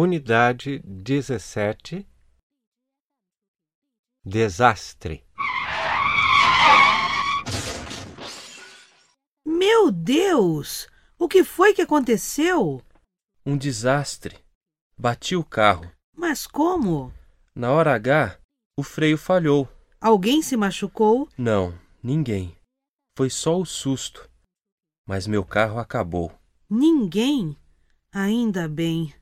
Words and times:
Unidade 0.00 0.78
17 0.84 2.06
Desastre. 4.24 5.26
Meu 9.44 9.90
Deus! 9.90 10.86
O 11.18 11.26
que 11.26 11.42
foi 11.42 11.74
que 11.74 11.82
aconteceu? 11.82 12.80
Um 13.44 13.58
desastre. 13.58 14.38
Bati 14.96 15.34
o 15.34 15.42
carro. 15.42 15.90
Mas 16.14 16.46
como? 16.46 17.12
Na 17.52 17.72
hora 17.72 17.92
H, 17.96 18.38
o 18.78 18.84
freio 18.84 19.18
falhou. 19.18 19.68
Alguém 20.00 20.42
se 20.42 20.56
machucou? 20.56 21.28
Não, 21.36 21.76
ninguém. 22.00 22.56
Foi 23.16 23.28
só 23.28 23.58
o 23.58 23.66
susto. 23.66 24.30
Mas 25.04 25.26
meu 25.26 25.44
carro 25.44 25.80
acabou. 25.80 26.32
Ninguém? 26.70 27.56
Ainda 28.12 28.68
bem. 28.68 29.12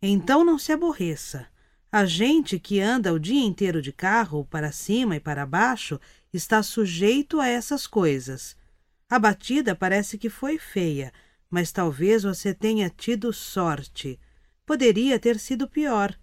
Então 0.00 0.44
não 0.44 0.58
se 0.58 0.72
aborreça. 0.72 1.46
A 1.90 2.04
gente 2.04 2.58
que 2.58 2.80
anda 2.80 3.12
o 3.12 3.18
dia 3.18 3.44
inteiro 3.44 3.80
de 3.80 3.92
carro, 3.92 4.44
para 4.44 4.70
cima 4.70 5.16
e 5.16 5.20
para 5.20 5.46
baixo, 5.46 5.98
está 6.32 6.62
sujeito 6.62 7.40
a 7.40 7.48
essas 7.48 7.86
coisas. 7.86 8.56
A 9.08 9.18
batida 9.18 9.74
parece 9.74 10.18
que 10.18 10.28
foi 10.28 10.58
feia, 10.58 11.12
mas 11.50 11.72
talvez 11.72 12.22
você 12.22 12.52
tenha 12.52 12.90
tido 12.90 13.32
sorte. 13.32 14.20
Poderia 14.66 15.18
ter 15.18 15.38
sido 15.38 15.66
pior. 15.66 16.14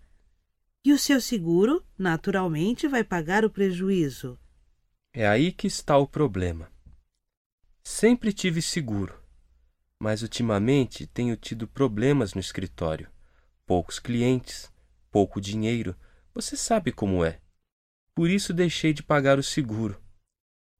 E 0.83 0.93
o 0.93 0.99
seu 0.99 1.19
seguro, 1.19 1.83
naturalmente, 1.97 2.87
vai 2.87 3.03
pagar 3.03 3.43
o 3.43 3.49
prejuízo. 3.49 4.37
É 5.11 5.27
aí 5.27 5.51
que 5.51 5.65
está 5.65 5.97
o 5.97 6.05
problema. 6.05 6.71
Sempre 7.83 8.31
tive 8.31 8.61
seguro, 8.61 9.19
mas 9.99 10.21
ultimamente 10.21 11.07
tenho 11.07 11.35
tido 11.35 11.67
problemas 11.67 12.35
no 12.35 12.39
escritório. 12.39 13.09
Poucos 13.65 13.99
clientes, 13.99 14.71
pouco 15.11 15.41
dinheiro, 15.41 15.95
você 16.33 16.55
sabe 16.55 16.91
como 16.91 17.25
é. 17.25 17.39
Por 18.13 18.29
isso 18.29 18.53
deixei 18.53 18.93
de 18.93 19.01
pagar 19.01 19.39
o 19.39 19.43
seguro. 19.43 19.99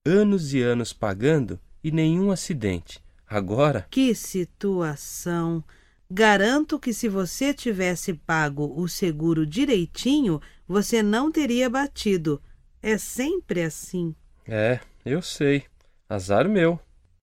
Anos 0.06 0.54
e 0.54 0.62
anos 0.62 0.94
pagando 0.94 1.60
e 1.84 1.92
nenhum 1.92 2.32
acidente. 2.32 3.04
Agora. 3.28 3.88
Que 3.90 4.14
situação! 4.14 5.64
Garanto 6.10 6.80
que 6.80 6.94
se 6.94 7.10
você 7.10 7.54
tivesse 7.54 8.14
pago 8.14 8.72
o 8.80 8.88
seguro 8.88 9.46
direitinho, 9.46 10.40
você 10.68 11.02
não 11.02 11.32
teria 11.32 11.70
batido. 11.70 12.42
É 12.82 12.98
sempre 12.98 13.64
assim. 13.64 14.16
É, 14.48 14.80
eu 15.04 15.22
sei. 15.22 15.66
Azar 16.08 16.48
meu. 16.48 16.80